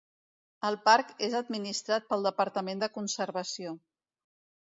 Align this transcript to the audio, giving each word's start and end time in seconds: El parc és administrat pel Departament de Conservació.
El 0.69 0.77
parc 0.85 1.11
és 1.27 1.35
administrat 1.39 2.07
pel 2.13 2.25
Departament 2.29 2.81
de 2.85 2.89
Conservació. 2.97 3.75